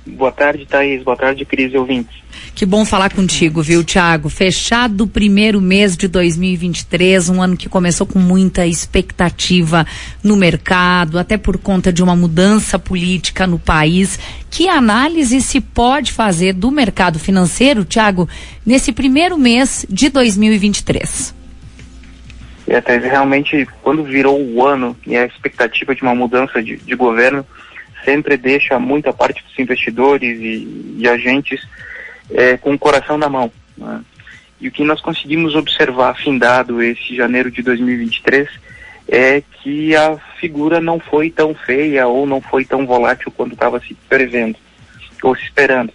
Boa 0.05 0.31
tarde, 0.31 0.65
Thaís. 0.65 1.03
Boa 1.03 1.17
tarde, 1.17 1.45
Cris 1.45 1.73
e 1.73 1.77
ouvintes. 1.77 2.15
Que 2.53 2.65
bom 2.65 2.85
falar 2.85 3.11
contigo, 3.13 3.61
viu, 3.61 3.83
Tiago? 3.83 4.29
Fechado 4.29 5.03
o 5.03 5.07
primeiro 5.07 5.59
mês 5.59 5.97
de 5.97 6.07
2023, 6.07 7.29
um 7.29 7.41
ano 7.41 7.57
que 7.57 7.67
começou 7.67 8.07
com 8.07 8.19
muita 8.19 8.65
expectativa 8.65 9.85
no 10.23 10.35
mercado, 10.37 11.19
até 11.19 11.37
por 11.37 11.57
conta 11.57 11.91
de 11.91 12.01
uma 12.01 12.15
mudança 12.15 12.79
política 12.79 13.45
no 13.45 13.59
país. 13.59 14.17
Que 14.49 14.69
análise 14.69 15.41
se 15.41 15.59
pode 15.59 16.11
fazer 16.11 16.53
do 16.53 16.71
mercado 16.71 17.19
financeiro, 17.19 17.83
Tiago, 17.83 18.29
nesse 18.65 18.93
primeiro 18.93 19.37
mês 19.37 19.85
de 19.89 20.09
2023? 20.09 21.35
É, 22.67 22.81
Thaís, 22.81 23.03
realmente, 23.03 23.67
quando 23.81 24.03
virou 24.03 24.41
o 24.41 24.65
ano 24.65 24.97
e 25.05 25.15
a 25.15 25.25
expectativa 25.25 25.93
de 25.93 26.01
uma 26.01 26.15
mudança 26.15 26.63
de, 26.63 26.77
de 26.77 26.95
governo, 26.95 27.45
sempre 28.05 28.37
deixa 28.37 28.79
muita 28.79 29.11
parte 29.11 29.43
dos 29.43 29.59
investidores 29.59 30.39
e, 30.39 30.95
e 30.99 31.09
agentes 31.09 31.67
é, 32.29 32.55
com 32.55 32.73
o 32.73 32.79
coração 32.79 33.17
na 33.17 33.27
mão. 33.27 33.51
Né? 33.77 34.01
E 34.61 34.67
o 34.67 34.71
que 34.71 34.83
nós 34.83 35.01
conseguimos 35.01 35.55
observar, 35.55 36.15
findado 36.15 36.81
esse 36.81 37.15
janeiro 37.15 37.51
de 37.51 37.61
2023, 37.61 38.47
é 39.07 39.43
que 39.61 39.95
a 39.95 40.17
figura 40.39 40.79
não 40.79 40.99
foi 40.99 41.29
tão 41.29 41.53
feia 41.53 42.07
ou 42.07 42.25
não 42.25 42.41
foi 42.41 42.63
tão 42.63 42.85
volátil 42.85 43.31
quanto 43.31 43.53
estava 43.53 43.79
se 43.79 43.93
prevendo 44.07 44.57
ou 45.21 45.35
se 45.35 45.43
esperando. 45.43 45.91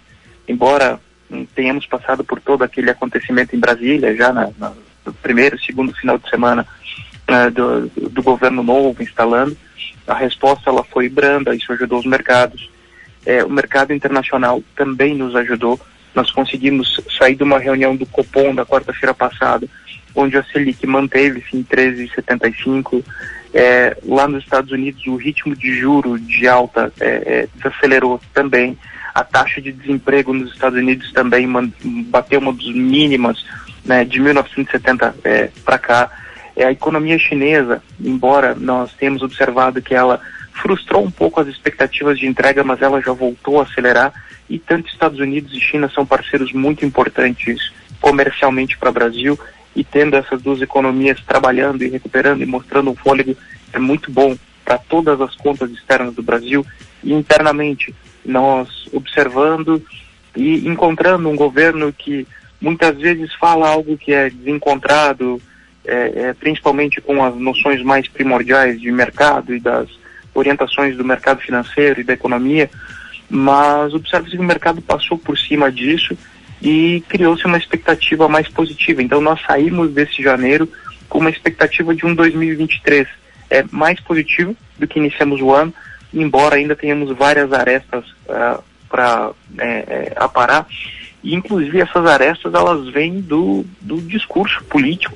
Embora 0.47 0.99
hum, 1.29 1.45
tenhamos 1.55 1.85
passado 1.85 2.23
por 2.23 2.39
todo 2.39 2.63
aquele 2.63 2.89
acontecimento 2.89 3.55
em 3.55 3.59
Brasília, 3.59 4.15
já 4.15 4.31
na, 4.31 4.49
na, 4.57 4.73
no 5.05 5.13
primeiro, 5.13 5.59
segundo 5.59 5.93
final 5.95 6.17
de 6.17 6.29
semana 6.29 6.65
uh, 7.31 7.51
do, 7.51 8.09
do 8.09 8.23
governo 8.23 8.61
novo 8.61 9.01
instalando, 9.01 9.55
a 10.07 10.13
resposta 10.13 10.69
ela 10.69 10.83
foi 10.83 11.09
branda, 11.09 11.55
isso 11.55 11.71
ajudou 11.73 11.99
os 11.99 12.05
mercados. 12.05 12.69
É, 13.25 13.43
o 13.43 13.49
mercado 13.49 13.93
internacional 13.93 14.63
também 14.75 15.15
nos 15.15 15.35
ajudou. 15.35 15.79
Nós 16.13 16.31
conseguimos 16.31 16.99
sair 17.17 17.35
de 17.35 17.43
uma 17.43 17.59
reunião 17.59 17.95
do 17.95 18.05
Copom 18.05 18.53
da 18.53 18.65
quarta-feira 18.65 19.13
passada, 19.13 19.67
onde 20.13 20.37
a 20.37 20.43
Selic 20.43 20.85
manteve-se 20.85 21.55
em 21.55 21.63
13,75. 21.63 23.03
É, 23.53 23.97
lá 24.03 24.27
nos 24.27 24.43
Estados 24.43 24.71
Unidos, 24.71 25.05
o 25.07 25.15
ritmo 25.15 25.55
de 25.55 25.73
juro 25.77 26.19
de 26.19 26.47
alta 26.47 26.91
é, 26.99 27.07
é, 27.07 27.47
desacelerou 27.55 28.19
também. 28.33 28.77
A 29.13 29.23
taxa 29.23 29.61
de 29.61 29.71
desemprego 29.71 30.33
nos 30.33 30.53
Estados 30.53 30.79
Unidos 30.79 31.11
também 31.11 31.47
bateu 32.09 32.39
uma 32.39 32.53
das 32.53 32.67
mínimas 32.67 33.45
né, 33.85 34.05
de 34.05 34.19
1970 34.19 35.15
é, 35.23 35.49
para 35.63 35.77
cá. 35.77 36.09
É, 36.55 36.65
a 36.65 36.71
economia 36.71 37.17
chinesa, 37.17 37.81
embora 37.99 38.55
nós 38.55 38.93
tenhamos 38.93 39.21
observado 39.21 39.81
que 39.81 39.95
ela 39.95 40.19
frustrou 40.53 41.03
um 41.03 41.11
pouco 41.11 41.39
as 41.39 41.47
expectativas 41.47 42.19
de 42.19 42.27
entrega, 42.27 42.63
mas 42.63 42.81
ela 42.81 43.01
já 43.01 43.13
voltou 43.13 43.59
a 43.59 43.63
acelerar 43.63 44.13
e 44.49 44.59
tanto 44.59 44.89
Estados 44.89 45.19
Unidos 45.19 45.53
e 45.53 45.61
China 45.61 45.89
são 45.89 46.05
parceiros 46.05 46.51
muito 46.51 46.85
importantes 46.85 47.71
comercialmente 48.01 48.77
para 48.77 48.89
o 48.89 48.93
Brasil 48.93 49.39
e 49.75 49.83
tendo 49.83 50.17
essas 50.17 50.41
duas 50.41 50.61
economias 50.61 51.21
trabalhando 51.25 51.83
e 51.83 51.89
recuperando 51.89 52.41
e 52.41 52.45
mostrando 52.45 52.91
um 52.91 52.95
fôlego 52.95 53.35
é 53.71 53.79
muito 53.79 54.11
bom 54.11 54.35
para 54.65 54.77
todas 54.77 55.21
as 55.21 55.35
contas 55.35 55.71
externas 55.71 56.13
do 56.13 56.21
Brasil 56.21 56.65
e 57.03 57.13
internamente 57.13 57.95
nós 58.25 58.89
observando 58.91 59.81
e 60.35 60.67
encontrando 60.67 61.29
um 61.29 61.35
governo 61.35 61.93
que 61.93 62.27
muitas 62.59 62.97
vezes 62.97 63.33
fala 63.35 63.69
algo 63.69 63.97
que 63.97 64.13
é 64.13 64.29
desencontrado, 64.29 65.41
é, 65.85 66.11
é, 66.15 66.33
principalmente 66.33 67.01
com 67.01 67.23
as 67.23 67.35
noções 67.35 67.81
mais 67.83 68.07
primordiais 68.07 68.79
de 68.79 68.91
mercado 68.91 69.53
e 69.53 69.59
das 69.59 69.89
orientações 70.33 70.95
do 70.95 71.03
mercado 71.03 71.41
financeiro 71.41 71.99
e 71.99 72.03
da 72.03 72.13
economia, 72.13 72.69
mas 73.29 73.93
observa-se 73.93 74.35
que 74.35 74.41
o 74.41 74.43
mercado 74.43 74.81
passou 74.81 75.17
por 75.17 75.37
cima 75.37 75.71
disso 75.71 76.17
e 76.61 77.03
criou-se 77.09 77.45
uma 77.45 77.57
expectativa 77.57 78.27
mais 78.27 78.47
positiva. 78.47 79.01
Então 79.01 79.19
nós 79.19 79.41
saímos 79.45 79.91
desse 79.91 80.21
janeiro 80.21 80.69
com 81.09 81.19
uma 81.19 81.29
expectativa 81.29 81.93
de 81.93 82.05
um 82.05 82.13
2023 82.13 83.07
é, 83.49 83.65
mais 83.71 83.99
positivo 83.99 84.55
do 84.77 84.87
que 84.87 84.99
iniciamos 84.99 85.41
o 85.41 85.53
ano, 85.53 85.73
embora 86.13 86.55
ainda 86.55 86.75
tenhamos 86.75 87.15
várias 87.17 87.51
arestas 87.51 88.05
uh, 88.27 88.63
para 88.89 89.31
é, 89.57 89.67
é, 89.67 90.13
aparar. 90.15 90.67
E 91.23 91.35
inclusive 91.35 91.81
essas 91.81 92.05
arestas 92.05 92.53
elas 92.53 92.87
vêm 92.89 93.19
do, 93.19 93.65
do 93.81 94.01
discurso 94.01 94.63
político 94.65 95.15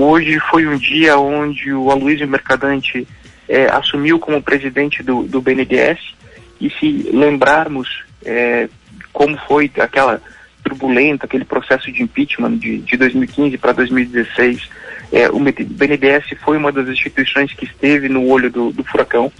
Hoje 0.00 0.38
foi 0.38 0.64
um 0.64 0.78
dia 0.78 1.18
onde 1.18 1.72
o 1.72 1.90
Aloysio 1.90 2.28
Mercadante 2.28 3.04
é, 3.48 3.64
assumiu 3.64 4.20
como 4.20 4.40
presidente 4.40 5.02
do, 5.02 5.24
do 5.24 5.40
BNDES 5.40 5.98
e 6.60 6.70
se 6.70 7.10
lembrarmos 7.12 8.04
é, 8.24 8.68
como 9.12 9.36
foi 9.48 9.68
aquela 9.76 10.22
turbulenta, 10.62 11.26
aquele 11.26 11.44
processo 11.44 11.90
de 11.90 12.00
impeachment 12.00 12.58
de, 12.58 12.78
de 12.78 12.96
2015 12.96 13.58
para 13.58 13.72
2016, 13.72 14.70
é, 15.10 15.28
o 15.30 15.40
BNDES 15.40 16.26
foi 16.44 16.56
uma 16.56 16.70
das 16.70 16.88
instituições 16.88 17.52
que 17.52 17.64
esteve 17.64 18.08
no 18.08 18.24
olho 18.28 18.52
do, 18.52 18.70
do 18.70 18.84
furacão. 18.84 19.32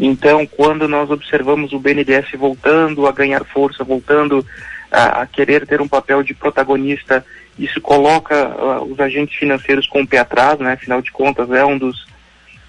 Então, 0.00 0.44
quando 0.44 0.88
nós 0.88 1.12
observamos 1.12 1.72
o 1.72 1.78
BNDES 1.78 2.32
voltando 2.36 3.06
a 3.06 3.12
ganhar 3.12 3.44
força, 3.44 3.84
voltando 3.84 4.44
a, 4.92 5.22
a 5.22 5.26
querer 5.26 5.66
ter 5.66 5.80
um 5.80 5.88
papel 5.88 6.22
de 6.22 6.34
protagonista 6.34 7.24
isso 7.58 7.80
coloca 7.80 8.48
uh, 8.48 8.90
os 8.90 8.98
agentes 8.98 9.36
financeiros 9.38 9.86
com 9.86 10.02
o 10.02 10.06
pé 10.06 10.18
atrás, 10.18 10.58
né? 10.58 10.72
Afinal 10.72 11.02
de 11.02 11.10
contas, 11.10 11.50
é 11.50 11.64
um 11.64 11.76
dos, 11.76 12.06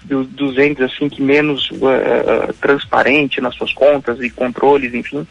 do, 0.02 0.24
dos 0.24 0.58
entes 0.58 0.82
assim 0.82 1.08
que 1.08 1.22
menos 1.22 1.70
uh, 1.70 2.52
transparente 2.60 3.40
nas 3.40 3.54
suas 3.54 3.72
contas 3.72 4.20
e 4.20 4.28
controles, 4.28 4.92
enfim. 4.92 5.26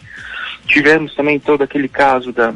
Tivemos 0.66 1.14
também 1.14 1.40
todo 1.40 1.62
aquele 1.62 1.88
caso 1.88 2.32
da, 2.32 2.54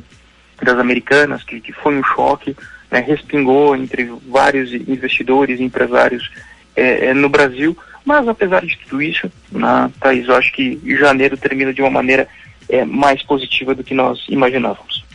das 0.61 0.79
americanas, 0.79 1.43
que, 1.43 1.61
que 1.61 1.71
foi 1.71 1.95
um 1.95 2.03
choque, 2.03 2.55
né? 2.89 2.99
respingou 2.99 3.75
entre 3.75 4.11
vários 4.27 4.73
investidores 4.73 5.59
e 5.59 5.63
empresários 5.63 6.31
eh, 6.75 7.13
no 7.13 7.27
Brasil. 7.27 7.77
Mas 8.05 8.25
apesar 8.29 8.65
de 8.65 8.77
tudo 8.77 9.01
isso, 9.01 9.29
na, 9.51 9.91
Thaís, 9.99 10.25
eu 10.29 10.35
acho 10.35 10.53
que 10.53 10.79
janeiro 10.97 11.35
termina 11.35 11.73
de 11.73 11.81
uma 11.81 11.91
maneira 11.91 12.29
eh, 12.69 12.85
mais 12.85 13.21
positiva 13.23 13.73
do 13.73 13.83
que 13.83 13.93
nós 13.93 14.25
imaginávamos. 14.29 15.05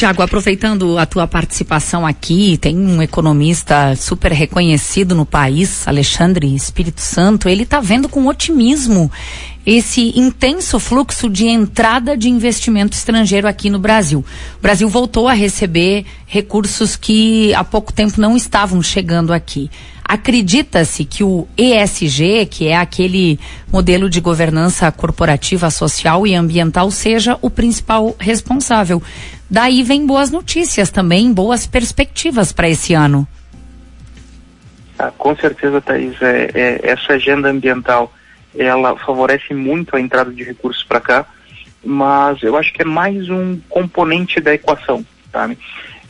Tiago, 0.00 0.22
aproveitando 0.22 0.96
a 0.96 1.04
tua 1.04 1.26
participação 1.26 2.06
aqui, 2.06 2.56
tem 2.56 2.74
um 2.74 3.02
economista 3.02 3.94
super 3.96 4.32
reconhecido 4.32 5.14
no 5.14 5.26
país, 5.26 5.86
Alexandre 5.86 6.54
Espírito 6.54 7.02
Santo, 7.02 7.50
ele 7.50 7.64
está 7.64 7.80
vendo 7.80 8.08
com 8.08 8.26
otimismo 8.26 9.12
esse 9.66 10.18
intenso 10.18 10.80
fluxo 10.80 11.28
de 11.28 11.46
entrada 11.46 12.16
de 12.16 12.30
investimento 12.30 12.96
estrangeiro 12.96 13.46
aqui 13.46 13.68
no 13.68 13.78
Brasil. 13.78 14.24
O 14.58 14.62
Brasil 14.62 14.88
voltou 14.88 15.28
a 15.28 15.34
receber 15.34 16.06
recursos 16.26 16.96
que 16.96 17.52
há 17.52 17.62
pouco 17.62 17.92
tempo 17.92 18.18
não 18.18 18.36
estavam 18.36 18.82
chegando 18.82 19.34
aqui. 19.34 19.70
Acredita-se 20.10 21.04
que 21.04 21.22
o 21.22 21.46
ESG, 21.56 22.44
que 22.46 22.66
é 22.66 22.76
aquele 22.76 23.38
modelo 23.72 24.10
de 24.10 24.20
governança 24.20 24.90
corporativa, 24.90 25.70
social 25.70 26.26
e 26.26 26.34
ambiental, 26.34 26.90
seja 26.90 27.38
o 27.40 27.48
principal 27.48 28.16
responsável. 28.18 29.00
Daí 29.48 29.84
vem 29.84 30.04
boas 30.04 30.28
notícias 30.28 30.90
também, 30.90 31.32
boas 31.32 31.64
perspectivas 31.64 32.50
para 32.50 32.68
esse 32.68 32.92
ano. 32.92 33.24
Ah, 34.98 35.12
com 35.16 35.36
certeza, 35.36 35.80
Thaís. 35.80 36.20
É, 36.20 36.50
é, 36.54 36.80
essa 36.90 37.12
agenda 37.12 37.48
ambiental 37.48 38.12
ela 38.58 38.96
favorece 38.96 39.54
muito 39.54 39.94
a 39.94 40.00
entrada 40.00 40.32
de 40.32 40.42
recursos 40.42 40.82
para 40.82 41.00
cá, 41.00 41.24
mas 41.84 42.42
eu 42.42 42.56
acho 42.56 42.72
que 42.72 42.82
é 42.82 42.84
mais 42.84 43.30
um 43.30 43.60
componente 43.68 44.40
da 44.40 44.52
equação. 44.52 45.06
Tá? 45.30 45.48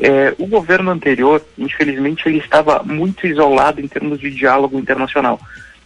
É, 0.00 0.34
o 0.38 0.46
governo 0.46 0.90
anterior, 0.90 1.44
infelizmente, 1.58 2.26
ele 2.26 2.38
estava 2.38 2.82
muito 2.82 3.26
isolado 3.26 3.80
em 3.80 3.86
termos 3.86 4.18
de 4.18 4.30
diálogo 4.30 4.78
internacional. 4.78 5.38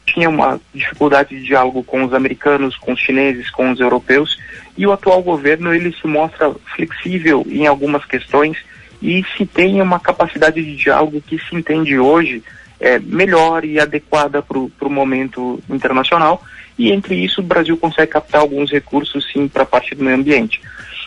Tinha 0.06 0.28
uma 0.28 0.60
dificuldade 0.72 1.30
de 1.30 1.44
diálogo 1.44 1.82
com 1.82 2.04
os 2.04 2.14
americanos, 2.14 2.76
com 2.76 2.92
os 2.92 3.00
chineses, 3.00 3.50
com 3.50 3.72
os 3.72 3.80
europeus, 3.80 4.38
e 4.76 4.86
o 4.86 4.92
atual 4.92 5.22
governo 5.22 5.74
ele 5.74 5.92
se 6.00 6.06
mostra 6.06 6.54
flexível 6.76 7.44
em 7.48 7.66
algumas 7.66 8.04
questões 8.04 8.56
e 9.02 9.24
se 9.36 9.44
tem 9.44 9.82
uma 9.82 9.98
capacidade 9.98 10.62
de 10.62 10.76
diálogo 10.76 11.20
que 11.20 11.38
se 11.38 11.54
entende 11.54 11.98
hoje 11.98 12.42
é, 12.78 12.98
melhor 12.98 13.64
e 13.64 13.80
adequada 13.80 14.42
para 14.42 14.58
o 14.58 14.90
momento 14.90 15.60
internacional 15.68 16.42
e 16.78 16.90
entre 16.90 17.14
isso 17.14 17.40
o 17.40 17.44
Brasil 17.44 17.76
consegue 17.76 18.12
captar 18.12 18.40
alguns 18.40 18.70
recursos 18.70 19.30
sim 19.32 19.46
para 19.48 19.62
a 19.62 19.66
parte 19.66 19.94
do 19.94 20.04
meio 20.04 20.16
ambiente. 20.16 20.60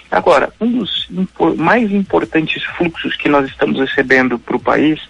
Agora, 0.09 0.53
um 0.59 0.79
dos 0.79 1.07
mais 1.57 1.91
importantes 1.91 2.63
fluxos 2.63 3.15
que 3.15 3.27
nós 3.27 3.47
estamos 3.47 3.79
recebendo 3.79 4.39
para 4.39 4.55
o 4.55 4.59
país, 4.59 5.01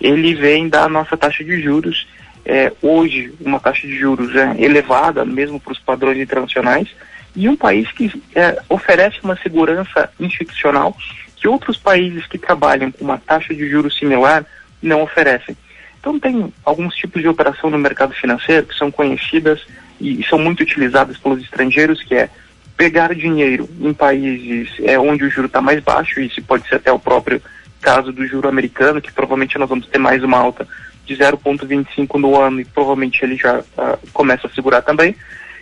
ele 0.00 0.34
vem 0.34 0.68
da 0.68 0.88
nossa 0.88 1.16
taxa 1.16 1.42
de 1.42 1.60
juros. 1.60 2.06
É, 2.44 2.72
hoje, 2.80 3.32
uma 3.40 3.58
taxa 3.58 3.86
de 3.86 3.96
juros 3.98 4.34
é 4.36 4.54
elevada, 4.58 5.24
mesmo 5.24 5.58
para 5.58 5.72
os 5.72 5.78
padrões 5.78 6.18
internacionais, 6.18 6.88
e 7.34 7.48
um 7.48 7.56
país 7.56 7.90
que 7.90 8.12
é, 8.34 8.62
oferece 8.68 9.18
uma 9.24 9.36
segurança 9.36 10.10
institucional 10.20 10.96
que 11.36 11.48
outros 11.48 11.76
países 11.76 12.26
que 12.26 12.38
trabalham 12.38 12.92
com 12.92 13.04
uma 13.04 13.18
taxa 13.18 13.52
de 13.52 13.68
juros 13.68 13.98
similar 13.98 14.46
não 14.80 15.02
oferecem. 15.02 15.56
Então, 15.98 16.18
tem 16.18 16.52
alguns 16.64 16.94
tipos 16.94 17.20
de 17.20 17.28
operação 17.28 17.70
no 17.70 17.78
mercado 17.78 18.14
financeiro 18.14 18.66
que 18.66 18.76
são 18.76 18.90
conhecidas 18.90 19.60
e, 20.00 20.20
e 20.20 20.24
são 20.24 20.38
muito 20.38 20.62
utilizadas 20.62 21.18
pelos 21.18 21.42
estrangeiros, 21.42 22.02
que 22.02 22.14
é 22.14 22.30
pegar 22.76 23.14
dinheiro 23.14 23.68
em 23.80 23.92
países 23.92 24.70
é, 24.82 24.98
onde 24.98 25.24
o 25.24 25.30
juro 25.30 25.46
está 25.46 25.60
mais 25.60 25.80
baixo, 25.80 26.20
isso 26.20 26.42
pode 26.42 26.68
ser 26.68 26.76
até 26.76 26.92
o 26.92 26.98
próprio 26.98 27.40
caso 27.80 28.12
do 28.12 28.26
juro 28.26 28.48
americano, 28.48 29.00
que 29.00 29.12
provavelmente 29.12 29.58
nós 29.58 29.68
vamos 29.68 29.86
ter 29.86 29.98
mais 29.98 30.22
uma 30.22 30.38
alta 30.38 30.66
de 31.04 31.14
0,25 31.16 32.18
no 32.18 32.40
ano 32.40 32.60
e 32.60 32.64
provavelmente 32.64 33.22
ele 33.22 33.36
já 33.36 33.60
uh, 33.60 33.98
começa 34.12 34.46
a 34.46 34.50
segurar 34.50 34.82
também. 34.82 35.14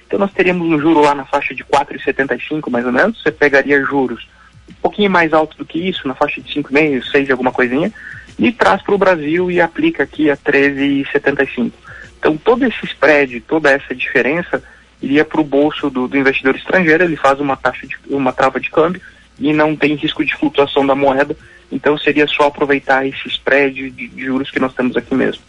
Então 0.06 0.18
nós 0.18 0.32
teríamos 0.32 0.66
um 0.66 0.78
juro 0.78 1.00
lá 1.00 1.14
na 1.14 1.24
faixa 1.24 1.54
de 1.54 1.64
4,75 1.64 2.70
mais 2.70 2.86
ou 2.86 2.92
menos, 2.92 3.20
você 3.20 3.32
pegaria 3.32 3.82
juros 3.82 4.26
um 4.68 4.74
pouquinho 4.74 5.10
mais 5.10 5.32
alto 5.32 5.56
do 5.56 5.64
que 5.64 5.78
isso, 5.78 6.06
na 6.06 6.14
faixa 6.14 6.40
de 6.40 6.52
5,5, 6.54 7.10
6 7.10 7.30
alguma 7.30 7.50
coisinha, 7.50 7.92
e 8.38 8.52
traz 8.52 8.80
para 8.82 8.94
o 8.94 8.98
Brasil 8.98 9.50
e 9.50 9.60
aplica 9.60 10.02
aqui 10.02 10.30
a 10.30 10.36
13,75. 10.36 11.72
Então 12.18 12.36
todo 12.36 12.64
esse 12.64 12.84
spread, 12.84 13.40
toda 13.40 13.70
essa 13.70 13.94
diferença 13.94 14.62
iria 15.02 15.24
para 15.24 15.40
o 15.40 15.44
bolso 15.44 15.90
do, 15.90 16.06
do, 16.06 16.16
investidor 16.16 16.54
estrangeiro, 16.54 17.04
ele 17.04 17.16
faz 17.16 17.40
uma 17.40 17.56
taxa 17.56 17.86
de 17.86 17.96
uma 18.08 18.32
trava 18.32 18.60
de 18.60 18.70
câmbio 18.70 19.00
e 19.38 19.52
não 19.52 19.74
tem 19.74 19.94
risco 19.96 20.24
de 20.24 20.34
flutuação 20.36 20.86
da 20.86 20.94
moeda, 20.94 21.36
então 21.70 21.98
seria 21.98 22.26
só 22.26 22.46
aproveitar 22.46 23.06
esse 23.06 23.28
spread 23.28 23.90
de, 23.90 24.08
de 24.08 24.24
juros 24.24 24.50
que 24.50 24.60
nós 24.60 24.74
temos 24.74 24.96
aqui 24.96 25.14
mesmo. 25.14 25.42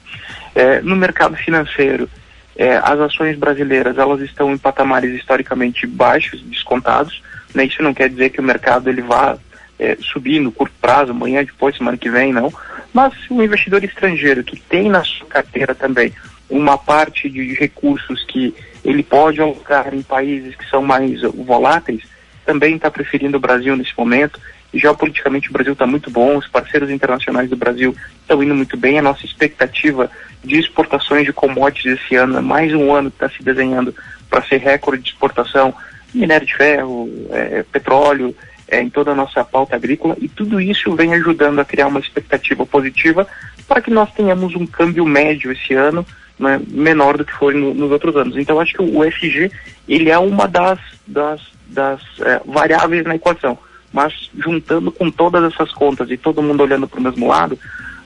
É, 0.56 0.82
no 0.82 0.96
mercado 0.96 1.36
financeiro, 1.36 2.10
é, 2.56 2.78
as 2.78 3.00
ações 3.00 3.38
brasileiras 3.38 3.98
elas 3.98 4.22
estão 4.22 4.52
em 4.52 4.58
patamares 4.58 5.14
historicamente 5.14 5.88
baixos, 5.88 6.42
descontados. 6.42 7.22
Né? 7.54 7.66
Isso 7.66 7.82
não 7.82 7.94
quer 7.94 8.10
dizer 8.10 8.30
que 8.30 8.40
o 8.40 8.44
mercado 8.44 8.90
ele 8.90 9.02
vá 9.02 9.38
é, 9.80 9.98
subir 10.02 10.40
no 10.40 10.52
curto 10.52 10.74
prazo, 10.80 11.12
amanhã, 11.12 11.44
depois, 11.44 11.76
semana 11.76 11.98
que 11.98 12.10
vem, 12.10 12.32
não. 12.32 12.54
Mas 12.94 13.14
o 13.30 13.42
investidor 13.42 13.84
estrangeiro 13.84 14.44
que 14.44 14.60
tem 14.60 14.90
na 14.90 15.04
sua 15.04 15.26
carteira 15.28 15.74
também 15.74 16.14
uma 16.50 16.78
parte 16.78 17.30
de 17.30 17.54
recursos 17.54 18.24
que 18.26 18.54
ele 18.84 19.04
pode 19.04 19.42
alocar 19.42 19.94
em 19.94 20.02
países 20.02 20.56
que 20.56 20.70
são 20.70 20.82
mais 20.82 21.22
voláteis, 21.22 22.04
também 22.46 22.76
está 22.76 22.92
preferindo 22.92 23.38
o 23.38 23.40
Brasil 23.40 23.76
nesse 23.76 23.98
momento. 23.98 24.40
E 24.74 24.80
geopoliticamente 24.80 25.50
o 25.50 25.54
Brasil 25.54 25.74
está 25.74 25.86
muito 25.86 26.10
bom, 26.10 26.36
os 26.38 26.48
parceiros 26.48 26.90
internacionais 26.90 27.50
do 27.50 27.56
Brasil 27.56 27.96
estão 28.22 28.42
indo 28.42 28.56
muito 28.56 28.76
bem. 28.76 28.98
A 28.98 29.04
nossa 29.04 29.26
expectativa 29.26 30.10
de 30.44 30.60
exportações 30.60 31.26
de 31.26 31.32
commodities 31.34 32.00
esse 32.00 32.16
ano 32.16 32.40
é 32.40 32.42
mais 32.42 32.74
um 32.74 32.92
ano 32.94 33.12
que 33.12 33.24
está 33.24 33.30
se 33.30 33.44
desenhando 33.44 33.96
para 34.30 34.44
ser 34.44 34.58
recorde 34.58 35.04
de 35.04 35.10
exportação, 35.10 35.74
minério 36.14 36.46
de 36.46 36.56
ferro, 36.56 37.08
é, 37.30 37.64
petróleo, 37.72 38.36
é, 38.68 38.82
em 38.82 38.90
toda 38.90 39.12
a 39.12 39.16
nossa 39.16 39.44
pauta 39.44 39.76
agrícola, 39.76 40.16
e 40.20 40.28
tudo 40.28 40.60
isso 40.60 40.96
vem 40.96 41.14
ajudando 41.14 41.60
a 41.60 41.66
criar 41.66 41.88
uma 41.88 42.00
expectativa 42.00 42.66
positiva 42.66 43.28
para 43.68 43.82
que 43.82 43.92
nós 43.92 44.12
tenhamos 44.14 44.56
um 44.56 44.66
câmbio 44.66 45.06
médio 45.06 45.52
esse 45.52 45.76
ano 45.76 46.06
né, 46.40 46.60
menor 46.68 47.18
do 47.18 47.26
que 47.26 47.34
foi 47.34 47.54
no, 47.54 47.74
nos 47.74 47.92
outros 47.92 48.16
anos. 48.16 48.38
Então, 48.38 48.60
acho 48.60 48.74
que 48.74 48.82
o 48.82 49.04
SG 49.04 49.52
ele 49.88 50.10
é 50.10 50.18
uma 50.18 50.48
das, 50.48 50.80
das, 51.06 51.42
das 51.68 52.02
é, 52.22 52.42
variáveis 52.46 53.04
na 53.06 53.16
equação, 53.16 53.58
mas 53.92 54.32
juntando 54.38 54.92
com 54.92 55.10
todas 55.12 55.54
essas 55.54 55.72
contas 55.72 56.10
e 56.10 56.18
todo 56.18 56.42
mundo 56.42 56.64
olhando 56.64 56.88
para 56.88 57.00
o 57.00 57.04
mesmo 57.04 57.28
lado, 57.28 57.58